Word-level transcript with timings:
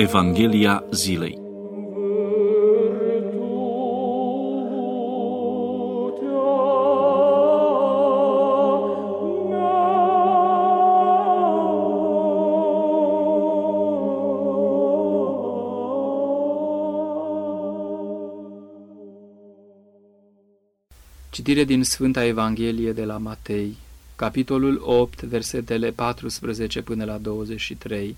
Evanghelia 0.00 0.84
zilei. 0.90 1.38
Citire 21.30 21.64
din 21.64 21.82
Sfânta 21.82 22.24
Evanghelie 22.24 22.92
de 22.92 23.04
la 23.04 23.16
Matei, 23.16 23.76
capitolul 24.16 24.80
8, 24.84 25.22
versetele 25.22 25.90
14 25.90 26.82
până 26.82 27.04
la 27.04 27.16
23. 27.16 28.16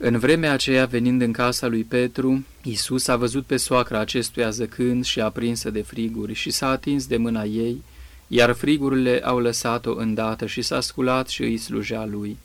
În 0.00 0.18
vremea 0.18 0.52
aceea, 0.52 0.86
venind 0.86 1.22
în 1.22 1.32
casa 1.32 1.66
lui 1.66 1.84
Petru, 1.84 2.44
Iisus 2.62 3.08
a 3.08 3.16
văzut 3.16 3.44
pe 3.44 3.56
soacra 3.56 3.98
acestuia 3.98 4.50
zăcând 4.50 5.04
și 5.04 5.20
aprinsă 5.20 5.70
de 5.70 5.82
friguri 5.82 6.32
și 6.32 6.50
s-a 6.50 6.68
atins 6.68 7.06
de 7.06 7.16
mâna 7.16 7.44
ei, 7.44 7.82
iar 8.28 8.52
frigurile 8.52 9.20
au 9.24 9.38
lăsat-o 9.38 9.94
îndată 9.96 10.46
și 10.46 10.62
s-a 10.62 10.80
sculat 10.80 11.28
și 11.28 11.42
îi 11.42 11.56
slujea 11.56 12.04
lui. 12.04 12.36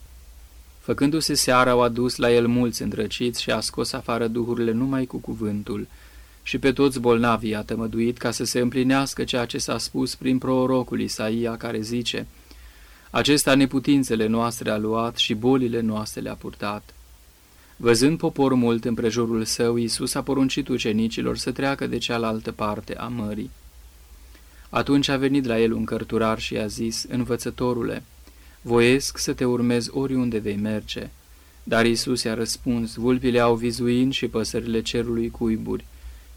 Făcându-se 0.79 1.33
seara, 1.33 1.71
au 1.71 1.81
adus 1.81 2.15
la 2.15 2.31
el 2.31 2.47
mulți 2.47 2.81
îndrăciți 2.81 3.41
și 3.41 3.51
a 3.51 3.59
scos 3.59 3.93
afară 3.93 4.27
duhurile 4.27 4.71
numai 4.71 5.05
cu 5.05 5.17
cuvântul, 5.17 5.87
și 6.43 6.57
pe 6.57 6.71
toți 6.71 6.99
bolnavii 6.99 7.55
a 7.55 7.61
tămăduit 7.61 8.17
ca 8.17 8.31
să 8.31 8.43
se 8.43 8.59
împlinească 8.59 9.23
ceea 9.23 9.45
ce 9.45 9.57
s-a 9.57 9.77
spus 9.77 10.15
prin 10.15 10.37
prorocul 10.37 11.01
Isaia 11.01 11.57
care 11.57 11.81
zice 11.81 12.27
Acesta 13.09 13.55
neputințele 13.55 14.27
noastre 14.27 14.69
a 14.69 14.77
luat 14.77 15.15
și 15.17 15.33
bolile 15.33 15.81
noastre 15.81 16.21
le-a 16.21 16.35
purtat. 16.35 16.93
Văzând 17.77 18.17
popor 18.17 18.53
mult 18.53 18.85
în 18.85 18.93
prejurul 18.93 19.43
său, 19.43 19.75
Iisus 19.75 20.13
a 20.13 20.21
poruncit 20.21 20.67
ucenicilor 20.67 21.37
să 21.37 21.51
treacă 21.51 21.87
de 21.87 21.97
cealaltă 21.97 22.51
parte 22.51 22.95
a 22.95 23.07
mării. 23.07 23.51
Atunci 24.69 25.07
a 25.07 25.17
venit 25.17 25.45
la 25.45 25.59
el 25.59 25.71
un 25.71 25.85
cărturar 25.85 26.39
și 26.39 26.57
a 26.57 26.67
zis, 26.67 27.05
Învățătorule, 27.09 28.03
voiesc 28.61 29.17
să 29.17 29.33
te 29.33 29.45
urmez 29.45 29.87
oriunde 29.91 30.37
vei 30.37 30.55
merge. 30.55 31.09
Dar 31.63 31.85
Iisus 31.85 32.23
i-a 32.23 32.33
răspuns, 32.33 32.95
vulpile 32.95 33.39
au 33.39 33.55
vizuin 33.55 34.11
și 34.11 34.27
păsările 34.27 34.81
cerului 34.81 35.29
cuiburi, 35.29 35.85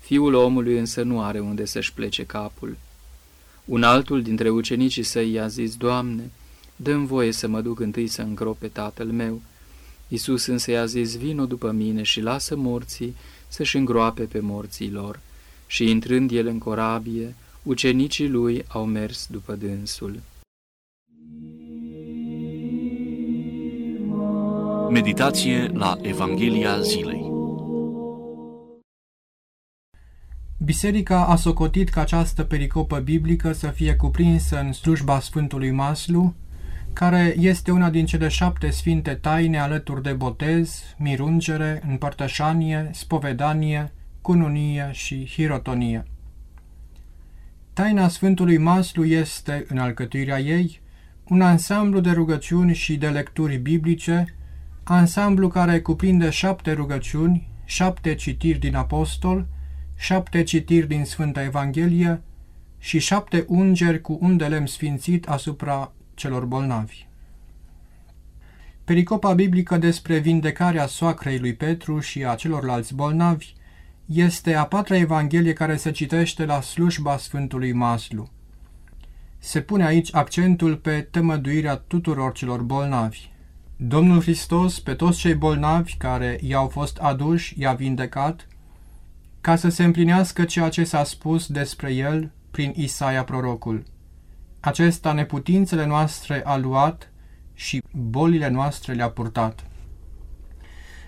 Fiul 0.07 0.35
omului 0.35 0.79
însă 0.79 1.03
nu 1.03 1.23
are 1.23 1.41
unde 1.41 1.65
să-și 1.65 1.93
plece 1.93 2.25
capul. 2.25 2.77
Un 3.65 3.83
altul 3.83 4.23
dintre 4.23 4.49
ucenicii 4.49 5.03
săi 5.03 5.33
i-a 5.33 5.47
zis, 5.47 5.77
Doamne, 5.77 6.31
dă-mi 6.77 7.07
voie 7.07 7.33
să 7.33 7.49
mă 7.49 7.61
duc 7.61 7.81
întâi 7.81 8.07
să 8.07 8.23
îngrope 8.23 8.69
tatăl 8.69 9.07
meu. 9.07 9.43
Iisus 10.09 10.47
însă 10.47 10.71
i-a 10.71 10.85
zis, 10.85 11.17
vino 11.17 11.47
după 11.47 11.71
mine 11.71 12.03
și 12.03 12.21
lasă 12.21 12.57
morții 12.57 13.15
să-și 13.49 13.77
îngroape 13.77 14.23
pe 14.23 14.41
morții 14.41 14.91
lor. 14.91 15.21
Și 15.67 15.91
intrând 15.91 16.31
el 16.31 16.47
în 16.47 16.59
corabie, 16.59 17.35
ucenicii 17.63 18.29
lui 18.29 18.65
au 18.69 18.85
mers 18.85 19.27
după 19.31 19.55
dânsul. 19.55 20.21
Meditație 24.91 25.71
la 25.75 25.99
Evanghelia 26.03 26.81
zilei 26.81 27.35
Biserica 30.65 31.27
a 31.27 31.37
socotit 31.37 31.89
ca 31.89 32.01
această 32.01 32.45
pericopă 32.45 32.99
biblică 32.99 33.53
să 33.53 33.69
fie 33.69 33.95
cuprinsă 33.97 34.61
în 34.61 34.73
slujba 34.73 35.21
Sfântului 35.21 35.71
Maslu, 35.71 36.35
care 36.99 37.35
este 37.39 37.71
una 37.71 37.91
din 37.91 38.07
cele 38.07 38.29
șapte 38.29 38.71
sfinte 38.71 39.15
taine 39.15 39.59
alături 39.59 40.03
de 40.03 40.13
botez, 40.13 40.83
mirungere, 40.99 41.83
împărtășanie, 41.89 42.91
spovedanie, 42.93 43.93
cununie 44.21 44.89
și 44.93 45.27
hirotonie. 45.27 46.05
Taina 47.73 48.09
Sfântului 48.09 48.59
Maslu 48.59 49.05
este, 49.05 49.67
în 49.69 49.79
alcătuirea 49.79 50.41
ei, 50.41 50.81
un 51.29 51.41
ansamblu 51.41 52.01
de 52.01 52.11
rugăciuni 52.11 52.75
și 52.75 52.97
de 52.97 53.09
lecturi 53.09 53.57
biblice, 53.57 54.35
ansamblu 54.83 55.49
care 55.49 55.81
cuprinde 55.81 56.31
șapte 56.31 56.73
rugăciuni, 56.73 57.49
șapte 57.65 58.15
citiri 58.15 58.59
din 58.59 58.75
apostol, 58.75 59.47
șapte 59.97 60.43
citiri 60.43 60.87
din 60.87 61.05
Sfânta 61.05 61.43
Evanghelie 61.43 62.21
și 62.79 62.99
șapte 62.99 63.45
ungeri 63.49 64.01
cu 64.01 64.19
un 64.21 64.37
de 64.37 64.47
lemn 64.47 64.67
sfințit 64.67 65.29
asupra 65.29 65.91
celor 66.17 66.45
bolnavi. 66.45 67.07
Pericopa 68.85 69.33
biblică 69.33 69.77
despre 69.77 70.19
vindecarea 70.19 70.87
soacrei 70.87 71.39
lui 71.39 71.55
Petru 71.55 72.01
și 72.01 72.25
a 72.25 72.35
celorlalți 72.35 72.95
bolnavi 72.95 73.53
este 74.07 74.55
a 74.55 74.65
patra 74.65 74.97
Evanghelie 74.97 75.53
care 75.53 75.77
se 75.77 75.91
citește 75.91 76.45
la 76.45 76.61
slujba 76.61 77.17
Sfântului 77.17 77.73
Maslu. 77.73 78.31
Se 79.39 79.61
pune 79.61 79.85
aici 79.85 80.15
accentul 80.15 80.77
pe 80.77 81.01
tămăduirea 81.01 81.77
tuturor 81.77 82.33
celor 82.33 82.63
bolnavi. 82.63 83.31
Domnul 83.77 84.21
Hristos, 84.21 84.81
pe 84.81 84.95
toți 84.95 85.19
cei 85.19 85.35
bolnavi 85.35 85.95
care 85.97 86.39
i-au 86.43 86.69
fost 86.69 86.97
aduși, 86.97 87.61
i-a 87.61 87.73
vindecat, 87.73 88.47
ca 89.41 89.57
să 89.57 89.69
se 89.69 89.85
împlinească 89.85 90.45
ceea 90.45 90.69
ce 90.69 90.85
s-a 90.85 91.05
spus 91.05 91.47
despre 91.47 91.93
el 91.93 92.31
prin 92.51 92.73
Isaia 92.77 93.25
prorocul. 93.25 93.85
Acesta 94.67 95.13
neputințele 95.13 95.87
noastre 95.87 96.43
a 96.45 96.57
luat 96.57 97.13
și 97.55 97.83
bolile 97.93 98.49
noastre 98.49 98.93
le-a 98.93 99.11
purtat. 99.11 99.67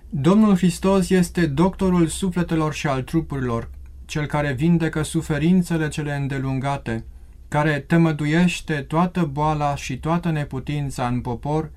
Domnul 0.08 0.56
Hristos 0.56 1.10
este 1.10 1.46
doctorul 1.46 2.06
sufletelor 2.06 2.74
și 2.74 2.86
al 2.86 3.02
trupurilor, 3.02 3.70
cel 4.04 4.26
care 4.26 4.52
vindecă 4.52 5.02
suferințele 5.02 5.88
cele 5.88 6.14
îndelungate, 6.14 7.04
care 7.48 7.78
tămăduiește 7.78 8.74
toată 8.74 9.24
boala 9.24 9.74
și 9.74 9.98
toată 9.98 10.30
neputința 10.30 11.06
în 11.06 11.20
popor, 11.20 11.70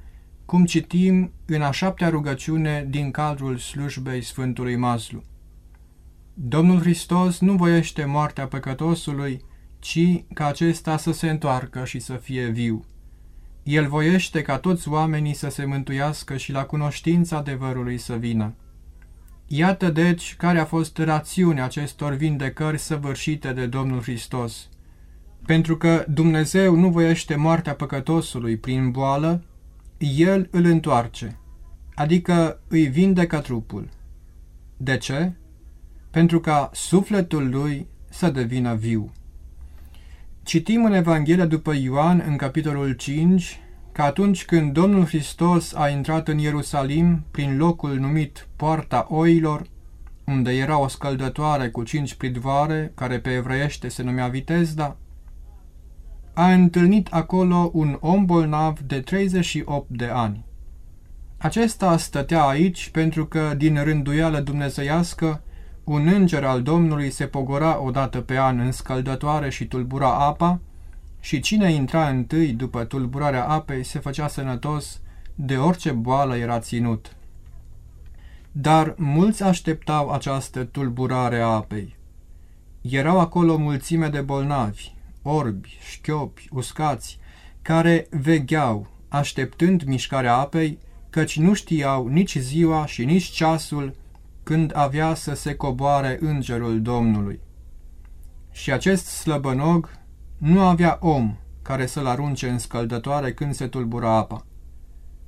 cum 0.46 0.66
citim 0.66 1.32
în 1.46 1.62
a 1.62 1.72
șaptea 1.72 2.10
rugăciune 2.10 2.88
din 2.90 3.12
cadrul 3.12 3.58
slujbei 3.58 4.22
Sfântului 4.22 4.76
Maslu. 4.76 5.24
Domnul 6.34 6.80
Hristos 6.80 7.40
nu 7.40 7.54
voiește 7.54 8.06
moartea 8.06 8.48
păcătosului, 8.48 9.42
ci 9.82 10.24
ca 10.34 10.46
acesta 10.46 10.98
să 10.98 11.12
se 11.12 11.30
întoarcă 11.30 11.86
și 11.86 12.00
să 12.00 12.14
fie 12.14 12.46
viu. 12.46 12.86
El 13.64 13.88
voiește 13.88 14.42
ca 14.42 14.58
toți 14.58 14.90
oamenii 14.90 15.34
să 15.34 15.50
se 15.50 15.66
mântuiască 15.66 16.38
și 16.38 16.52
la 16.52 16.64
cunoștința 16.64 17.38
adevărului 17.38 17.98
să 17.98 18.16
vină. 18.16 18.54
Iată 19.48 19.90
deci 19.90 20.36
care 20.36 20.60
a 20.60 20.66
fost 20.66 20.98
rațiunea 20.98 21.64
acestor 21.64 22.14
vindecări 22.14 22.78
săvârșite 22.78 23.54
de 23.54 23.66
Domnul 23.66 24.02
Hristos. 24.02 24.70
Pentru 25.46 25.78
că 25.78 26.06
Dumnezeu 26.08 26.76
nu 26.76 26.90
voiește 26.90 27.36
moartea 27.36 27.76
păcătosului 27.76 28.58
prin 28.58 28.92
boală, 28.92 29.44
El 29.98 30.48
îl 30.52 30.66
întoarce, 30.66 31.40
adică 31.96 32.62
îi 32.68 32.88
vindecă 32.88 33.40
trupul. 33.40 33.90
De 34.78 34.98
ce? 34.98 35.34
pentru 36.12 36.40
ca 36.40 36.70
sufletul 36.74 37.50
lui 37.50 37.88
să 38.10 38.30
devină 38.30 38.76
viu. 38.76 39.12
Citim 40.44 40.86
în 40.86 40.94
Evanghelia 40.94 41.46
după 41.46 41.74
Ioan, 41.74 42.24
în 42.28 42.36
capitolul 42.36 42.92
5, 42.92 43.60
că 43.92 44.02
atunci 44.02 44.46
când 44.46 44.74
Domnul 44.74 45.06
Hristos 45.06 45.74
a 45.74 45.90
intrat 45.90 46.28
în 46.28 46.38
Ierusalim 46.38 47.26
prin 47.32 47.58
locul 47.58 47.96
numit 47.96 48.48
Poarta 48.56 49.06
Oilor, 49.10 49.62
unde 50.26 50.52
era 50.52 50.80
o 50.80 50.88
scăldătoare 50.88 51.70
cu 51.70 51.84
cinci 51.84 52.14
pridvoare, 52.14 52.92
care 52.96 53.20
pe 53.20 53.30
evreiește 53.30 53.88
se 53.88 54.04
numea 54.04 54.28
Vitezda, 54.28 54.98
a 56.34 56.54
întâlnit 56.54 57.08
acolo 57.08 57.70
un 57.74 57.98
om 58.00 58.26
bolnav 58.26 58.80
de 58.80 59.00
38 59.00 59.90
de 59.90 60.06
ani. 60.06 60.46
Acesta 61.38 61.98
stătea 61.98 62.44
aici 62.44 62.90
pentru 62.90 63.26
că, 63.26 63.54
din 63.58 63.84
rânduială 63.84 64.40
dumnezeiască, 64.40 65.44
un 65.84 66.08
înger 66.08 66.44
al 66.44 66.62
Domnului 66.62 67.10
se 67.10 67.26
pogora 67.26 67.82
odată 67.82 68.22
pe 68.22 68.38
an 68.38 68.60
în 68.60 68.72
scăldătoare 68.72 69.50
și 69.50 69.66
tulbura 69.66 70.14
apa, 70.14 70.60
și 71.20 71.40
cine 71.40 71.72
intra 71.72 72.10
întâi 72.10 72.54
după 72.54 72.84
tulburarea 72.84 73.46
apei 73.46 73.84
se 73.84 74.00
făcea 74.00 74.28
sănătos, 74.28 75.02
de 75.36 75.58
orice 75.58 75.92
boală 75.92 76.36
era 76.36 76.60
ținut. 76.60 77.16
Dar 78.52 78.96
mulți 78.98 79.44
așteptau 79.44 80.10
această 80.10 80.64
tulburare 80.64 81.40
a 81.40 81.46
apei. 81.48 81.96
Erau 82.82 83.20
acolo 83.20 83.58
mulțime 83.58 84.08
de 84.08 84.22
bolnavi, 84.22 84.94
orbi, 85.22 85.78
șchiopi, 85.90 86.48
uscați, 86.52 87.20
care 87.62 88.08
vegheau, 88.10 88.88
așteptând 89.08 89.84
mișcarea 89.84 90.36
apei, 90.36 90.80
căci 91.10 91.38
nu 91.38 91.54
știau 91.54 92.08
nici 92.08 92.36
ziua 92.36 92.86
și 92.86 93.06
nici 93.06 93.24
ceasul 93.24 93.96
când 94.52 94.72
avea 94.76 95.14
să 95.14 95.34
se 95.34 95.56
coboare 95.56 96.18
îngerul 96.22 96.82
Domnului. 96.82 97.40
Și 98.52 98.72
acest 98.72 99.06
slăbănog 99.06 99.92
nu 100.38 100.62
avea 100.62 100.98
om 101.02 101.38
care 101.62 101.86
să-l 101.86 102.06
arunce 102.06 102.50
în 102.50 102.58
scăldătoare 102.58 103.34
când 103.34 103.54
se 103.54 103.68
tulbura 103.68 104.16
apa. 104.16 104.46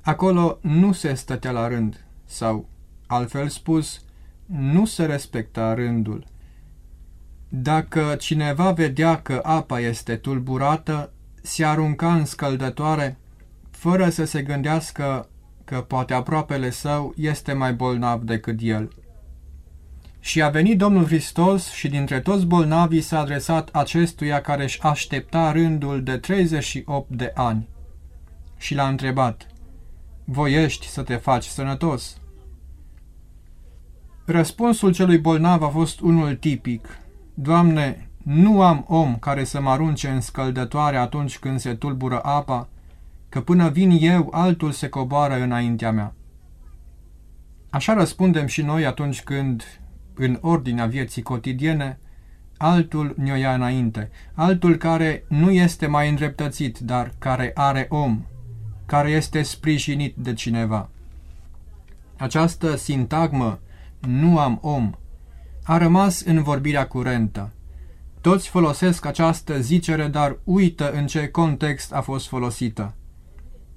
Acolo 0.00 0.58
nu 0.60 0.92
se 0.92 1.14
stătea 1.14 1.50
la 1.50 1.68
rând, 1.68 2.06
sau, 2.24 2.68
altfel 3.06 3.48
spus, 3.48 4.04
nu 4.46 4.84
se 4.84 5.04
respecta 5.04 5.74
rândul. 5.74 6.26
Dacă 7.48 8.16
cineva 8.18 8.72
vedea 8.72 9.22
că 9.22 9.40
apa 9.42 9.80
este 9.80 10.16
tulburată, 10.16 11.12
se 11.42 11.64
arunca 11.64 12.14
în 12.14 12.24
scăldătoare, 12.24 13.18
fără 13.70 14.08
să 14.08 14.24
se 14.24 14.42
gândească 14.42 15.28
că 15.64 15.80
poate 15.80 16.14
aproapele 16.14 16.70
său 16.70 17.14
este 17.16 17.52
mai 17.52 17.74
bolnav 17.74 18.22
decât 18.22 18.58
el. 18.62 18.90
Și 20.24 20.42
a 20.42 20.48
venit 20.48 20.78
Domnul 20.78 21.06
Hristos 21.06 21.72
și 21.72 21.88
dintre 21.88 22.20
toți 22.20 22.46
bolnavii 22.46 23.00
s-a 23.00 23.18
adresat 23.18 23.68
acestuia 23.72 24.40
care 24.40 24.62
își 24.62 24.82
aștepta 24.82 25.52
rândul 25.52 26.02
de 26.02 26.16
38 26.16 27.10
de 27.10 27.32
ani. 27.34 27.68
Și 28.56 28.74
l-a 28.74 28.88
întrebat, 28.88 29.46
Voiești 30.24 30.86
să 30.86 31.02
te 31.02 31.14
faci 31.14 31.44
sănătos? 31.44 32.20
Răspunsul 34.24 34.92
celui 34.92 35.18
bolnav 35.18 35.62
a 35.62 35.68
fost 35.68 36.00
unul 36.00 36.34
tipic. 36.34 36.98
Doamne, 37.34 38.08
nu 38.22 38.62
am 38.62 38.84
om 38.88 39.16
care 39.16 39.44
să 39.44 39.60
mă 39.60 39.70
arunce 39.70 40.08
în 40.08 40.20
scăldătoare 40.20 40.96
atunci 40.96 41.38
când 41.38 41.60
se 41.60 41.74
tulbură 41.74 42.20
apa, 42.22 42.68
că 43.28 43.40
până 43.40 43.68
vin 43.68 43.98
eu, 44.00 44.28
altul 44.32 44.70
se 44.70 44.88
coboară 44.88 45.34
înaintea 45.34 45.92
mea. 45.92 46.14
Așa 47.70 47.94
răspundem 47.94 48.46
și 48.46 48.62
noi 48.62 48.86
atunci 48.86 49.22
când, 49.22 49.64
în 50.14 50.38
ordinea 50.40 50.86
vieții 50.86 51.22
cotidiene, 51.22 51.98
altul 52.56 53.14
ne-o 53.18 53.34
ia 53.34 53.54
înainte, 53.54 54.10
altul 54.34 54.76
care 54.76 55.24
nu 55.28 55.50
este 55.50 55.86
mai 55.86 56.08
îndreptățit, 56.08 56.78
dar 56.78 57.12
care 57.18 57.50
are 57.54 57.86
om, 57.90 58.24
care 58.86 59.10
este 59.10 59.42
sprijinit 59.42 60.14
de 60.16 60.34
cineva. 60.34 60.88
Această 62.16 62.76
sintagmă, 62.76 63.60
nu 64.00 64.38
am 64.38 64.58
om, 64.62 64.92
a 65.64 65.78
rămas 65.78 66.20
în 66.20 66.42
vorbirea 66.42 66.86
curentă. 66.86 67.52
Toți 68.20 68.48
folosesc 68.48 69.04
această 69.04 69.60
zicere, 69.60 70.06
dar 70.06 70.38
uită 70.44 70.90
în 70.90 71.06
ce 71.06 71.28
context 71.28 71.92
a 71.92 72.00
fost 72.00 72.28
folosită. 72.28 72.94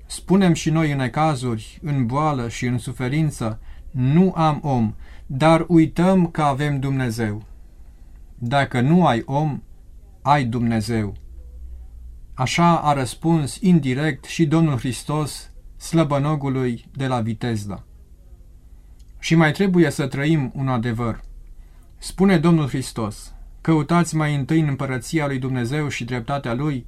Spunem 0.05 0.53
și 0.53 0.69
noi 0.69 0.91
în 0.91 0.99
ecazuri, 0.99 1.79
în 1.81 2.05
boală 2.05 2.49
și 2.49 2.65
în 2.65 2.77
suferință, 2.77 3.59
nu 3.97 4.33
am 4.35 4.59
om, 4.63 4.93
dar 5.25 5.65
uităm 5.67 6.27
că 6.27 6.41
avem 6.41 6.79
Dumnezeu. 6.79 7.43
Dacă 8.35 8.81
nu 8.81 9.05
ai 9.05 9.23
om, 9.25 9.61
ai 10.21 10.45
Dumnezeu. 10.45 11.13
Așa 12.33 12.79
a 12.79 12.93
răspuns 12.93 13.57
indirect 13.61 14.23
și 14.23 14.45
Domnul 14.45 14.77
Hristos 14.77 15.51
slăbănogului 15.77 16.85
de 16.95 17.07
la 17.07 17.21
Vitezda. 17.21 17.83
Și 19.19 19.35
mai 19.35 19.51
trebuie 19.51 19.89
să 19.89 20.07
trăim 20.07 20.51
un 20.55 20.67
adevăr. 20.67 21.21
Spune 21.97 22.37
Domnul 22.37 22.67
Hristos, 22.67 23.33
căutați 23.61 24.15
mai 24.15 24.35
întâi 24.35 24.59
în 24.59 24.67
împărăția 24.67 25.27
lui 25.27 25.39
Dumnezeu 25.39 25.87
și 25.87 26.03
dreptatea 26.03 26.53
lui 26.53 26.85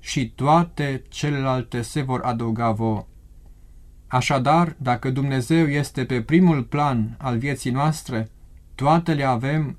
și 0.00 0.30
toate 0.30 1.02
celelalte 1.08 1.82
se 1.82 2.02
vor 2.02 2.20
adăuga 2.20 2.70
vouă. 2.70 3.06
Așadar, 4.12 4.76
dacă 4.78 5.10
Dumnezeu 5.10 5.66
este 5.66 6.04
pe 6.04 6.22
primul 6.22 6.62
plan 6.62 7.16
al 7.18 7.38
vieții 7.38 7.70
noastre, 7.70 8.30
toate 8.74 9.14
le 9.14 9.24
avem 9.24 9.78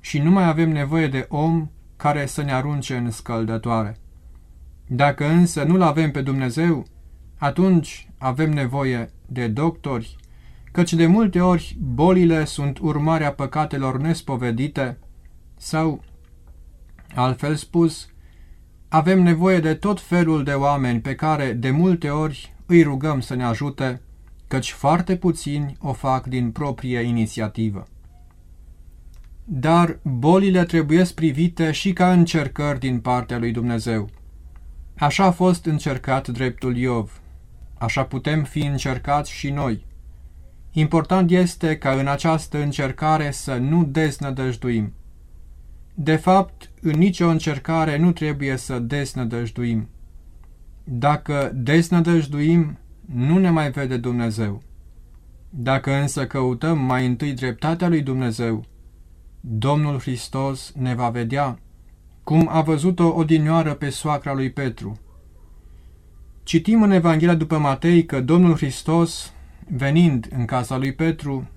și 0.00 0.18
nu 0.18 0.30
mai 0.30 0.48
avem 0.48 0.70
nevoie 0.70 1.08
de 1.08 1.26
om 1.28 1.70
care 1.96 2.26
să 2.26 2.42
ne 2.42 2.52
arunce 2.52 2.96
în 2.96 3.10
scăldătoare. 3.10 3.96
Dacă 4.86 5.26
însă 5.26 5.62
nu-L 5.62 5.82
avem 5.82 6.10
pe 6.10 6.20
Dumnezeu, 6.20 6.86
atunci 7.36 8.08
avem 8.18 8.50
nevoie 8.50 9.10
de 9.26 9.48
doctori, 9.48 10.16
căci 10.72 10.92
de 10.92 11.06
multe 11.06 11.40
ori 11.40 11.76
bolile 11.80 12.44
sunt 12.44 12.78
urmarea 12.78 13.32
păcatelor 13.32 14.00
nespovedite 14.00 14.98
sau, 15.56 16.02
altfel 17.14 17.54
spus, 17.54 18.08
avem 18.88 19.22
nevoie 19.22 19.60
de 19.60 19.74
tot 19.74 20.00
felul 20.00 20.44
de 20.44 20.52
oameni 20.52 21.00
pe 21.00 21.14
care 21.14 21.52
de 21.52 21.70
multe 21.70 22.10
ori 22.10 22.56
îi 22.68 22.82
rugăm 22.82 23.20
să 23.20 23.34
ne 23.34 23.44
ajute, 23.44 24.00
căci 24.48 24.72
foarte 24.72 25.16
puțini 25.16 25.76
o 25.80 25.92
fac 25.92 26.26
din 26.26 26.50
proprie 26.50 27.00
inițiativă. 27.00 27.86
Dar 29.44 29.98
bolile 30.02 30.64
trebuie 30.64 31.04
privite 31.14 31.70
și 31.70 31.92
ca 31.92 32.12
încercări 32.12 32.78
din 32.78 33.00
partea 33.00 33.38
lui 33.38 33.52
Dumnezeu. 33.52 34.08
Așa 34.98 35.24
a 35.24 35.30
fost 35.30 35.64
încercat 35.64 36.28
dreptul 36.28 36.76
Iov. 36.76 37.20
Așa 37.78 38.04
putem 38.04 38.44
fi 38.44 38.60
încercați 38.60 39.30
și 39.30 39.50
noi. 39.50 39.86
Important 40.72 41.30
este 41.30 41.78
ca 41.78 41.90
în 41.90 42.06
această 42.06 42.62
încercare 42.62 43.30
să 43.30 43.54
nu 43.54 43.84
deznădăjduim. 43.84 44.92
De 45.94 46.16
fapt, 46.16 46.70
în 46.80 46.98
nicio 46.98 47.28
încercare 47.28 47.96
nu 47.96 48.12
trebuie 48.12 48.56
să 48.56 48.78
desnădăjduim. 48.78 49.88
Dacă 50.90 51.52
desnădăjduim, 51.54 52.78
nu 53.14 53.38
ne 53.38 53.50
mai 53.50 53.70
vede 53.70 53.96
Dumnezeu. 53.96 54.62
Dacă 55.50 55.92
însă 55.92 56.26
căutăm 56.26 56.78
mai 56.78 57.06
întâi 57.06 57.32
dreptatea 57.32 57.88
lui 57.88 58.02
Dumnezeu, 58.02 58.64
Domnul 59.40 59.98
Hristos 59.98 60.72
ne 60.76 60.94
va 60.94 61.08
vedea, 61.08 61.58
cum 62.24 62.48
a 62.50 62.60
văzut-o 62.60 63.14
odinioară 63.14 63.74
pe 63.74 63.88
soacra 63.90 64.32
lui 64.32 64.50
Petru. 64.50 64.98
Citim 66.42 66.82
în 66.82 66.90
Evanghelia 66.90 67.34
după 67.34 67.58
Matei 67.58 68.04
că 68.04 68.20
Domnul 68.20 68.56
Hristos, 68.56 69.32
venind 69.70 70.28
în 70.36 70.44
casa 70.44 70.76
lui 70.76 70.94
Petru, 70.94 71.48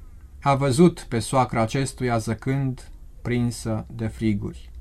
a 0.41 0.55
văzut 0.55 1.05
pe 1.09 1.19
soacra 1.19 1.61
acestuia 1.61 2.17
zăcând, 2.17 2.91
prinsă 3.21 3.85
de 3.95 4.07
friguri. 4.07 4.71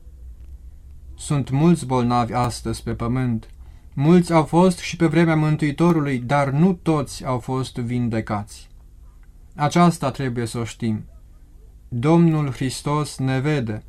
Sunt 1.15 1.51
mulți 1.51 1.87
bolnavi 1.87 2.33
astăzi 2.33 2.83
pe 2.83 2.95
pământ, 2.95 3.49
mulți 3.95 4.33
au 4.33 4.45
fost 4.45 4.79
și 4.79 4.97
pe 4.97 5.07
vremea 5.07 5.37
Mântuitorului, 5.37 6.19
dar 6.19 6.51
nu 6.51 6.73
toți 6.73 7.25
au 7.25 7.39
fost 7.39 7.77
vindecați. 7.77 8.69
Aceasta 9.55 10.11
trebuie 10.11 10.47
să 10.47 10.59
o 10.59 10.65
știm. 10.65 11.05
Domnul 11.89 12.53
Hristos 12.53 13.19
ne 13.19 13.41
vede, 13.41 13.83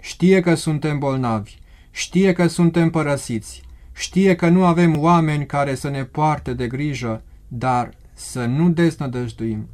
știe 0.00 0.40
că 0.40 0.54
suntem 0.54 0.98
bolnavi, 0.98 1.58
știe 1.90 2.32
că 2.32 2.46
suntem 2.46 2.90
părăsiți, 2.90 3.62
știe 3.92 4.34
că 4.34 4.48
nu 4.48 4.64
avem 4.64 4.98
oameni 4.98 5.46
care 5.46 5.74
să 5.74 5.88
ne 5.88 6.04
poarte 6.04 6.54
de 6.54 6.66
grijă, 6.66 7.22
dar 7.48 7.90
să 8.12 8.44
nu 8.44 8.70
deznădăjduim, 8.70 9.68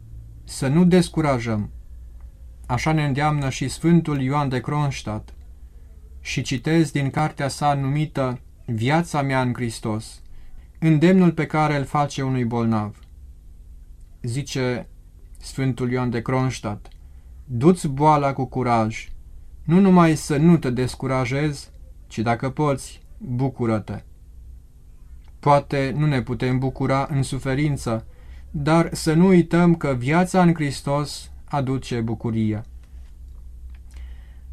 să 0.44 0.68
nu 0.68 0.84
descurajăm. 0.84 1.70
Așa 2.66 2.92
ne 2.92 3.04
îndeamnă 3.04 3.48
și 3.48 3.68
Sfântul 3.68 4.20
Ioan 4.20 4.48
de 4.48 4.60
Kronstadt 4.60 5.34
și 6.20 6.42
citez 6.42 6.90
din 6.90 7.10
cartea 7.10 7.48
sa 7.48 7.74
numită 7.74 8.40
Viața 8.74 9.22
mea 9.22 9.40
în 9.40 9.52
Hristos, 9.54 10.22
îndemnul 10.78 11.32
pe 11.32 11.46
care 11.46 11.76
îl 11.76 11.84
face 11.84 12.22
unui 12.22 12.44
bolnav. 12.44 12.98
Zice 14.22 14.88
Sfântul 15.38 15.90
Ioan 15.90 16.10
de 16.10 16.22
Kronstadt, 16.22 16.88
du-ți 17.44 17.88
boala 17.88 18.32
cu 18.32 18.44
curaj, 18.44 19.08
nu 19.64 19.80
numai 19.80 20.16
să 20.16 20.36
nu 20.36 20.56
te 20.56 20.70
descurajezi, 20.70 21.70
ci 22.06 22.18
dacă 22.18 22.50
poți, 22.50 23.00
bucură-te. 23.18 24.02
Poate 25.38 25.94
nu 25.96 26.06
ne 26.06 26.22
putem 26.22 26.58
bucura 26.58 27.08
în 27.10 27.22
suferință, 27.22 28.06
dar 28.50 28.94
să 28.94 29.12
nu 29.12 29.26
uităm 29.26 29.74
că 29.74 29.94
viața 29.98 30.42
în 30.42 30.54
Hristos 30.54 31.30
aduce 31.44 32.00
bucurie. 32.00 32.62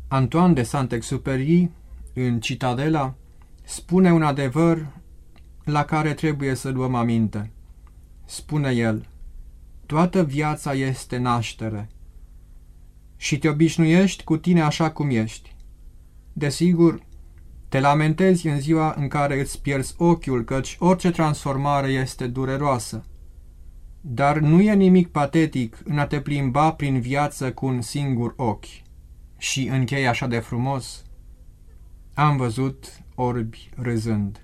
Antoine 0.08 0.54
de 0.54 0.64
Saint-Exupéry, 0.64 1.70
în 2.14 2.40
Citadela, 2.40 3.16
spune 3.68 4.12
un 4.12 4.24
adevăr 4.24 4.88
la 5.64 5.84
care 5.84 6.14
trebuie 6.14 6.54
să 6.54 6.70
luăm 6.70 6.96
aminte. 6.96 7.52
Spune 8.26 8.72
el, 8.72 9.08
toată 9.86 10.24
viața 10.24 10.74
este 10.74 11.18
naștere 11.18 11.90
și 13.16 13.38
te 13.38 13.50
obișnuiești 13.50 14.24
cu 14.24 14.38
tine 14.38 14.62
așa 14.62 14.92
cum 14.92 15.10
ești. 15.10 15.56
Desigur, 16.34 17.02
te 17.70 17.80
lamentezi 17.80 18.48
în 18.48 18.60
ziua 18.60 18.96
în 18.98 19.08
care 19.08 19.40
îți 19.40 19.62
pierzi 19.62 19.94
ochiul, 19.98 20.44
căci 20.44 20.76
orice 20.80 21.12
transformare 21.12 21.88
este 21.88 22.28
dureroasă. 22.28 23.06
Dar 24.02 24.38
nu 24.38 24.62
e 24.62 24.74
nimic 24.74 25.08
patetic 25.08 25.82
în 25.84 26.00
a 26.00 26.06
te 26.06 26.22
plimba 26.22 26.74
prin 26.74 27.00
viață 27.00 27.52
cu 27.52 27.66
un 27.66 27.82
singur 27.82 28.34
ochi. 28.38 28.66
Și 29.38 29.68
închei 29.68 30.08
așa 30.08 30.28
de 30.28 30.40
frumos. 30.40 31.07
Am 32.18 32.38
văzut 32.38 33.02
orbi 33.16 33.70
râzând. 33.76 34.42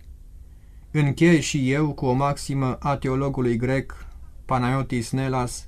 Închei 0.92 1.42
și 1.42 1.72
eu 1.72 1.94
cu 1.94 2.06
o 2.06 2.14
maximă 2.14 2.76
a 2.80 2.98
teologului 2.98 3.58
grec, 3.58 4.08
Panayotis 4.46 5.12
Nelas, 5.12 5.68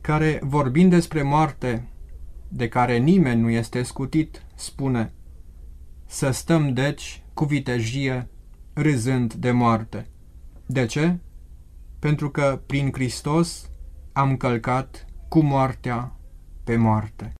care, 0.00 0.40
vorbind 0.42 0.90
despre 0.90 1.22
moarte, 1.22 1.88
de 2.48 2.68
care 2.68 2.96
nimeni 2.96 3.40
nu 3.40 3.50
este 3.50 3.82
scutit, 3.82 4.42
spune 4.54 5.12
Să 6.06 6.30
stăm, 6.30 6.72
deci, 6.72 7.22
cu 7.34 7.44
vitejie, 7.44 8.28
râzând 8.72 9.34
de 9.34 9.50
moarte. 9.50 10.06
De 10.66 10.86
ce? 10.86 11.18
Pentru 11.98 12.30
că, 12.30 12.62
prin 12.66 12.90
Hristos, 12.92 13.70
am 14.12 14.36
călcat 14.36 15.06
cu 15.28 15.40
moartea 15.40 16.16
pe 16.64 16.76
moarte. 16.76 17.32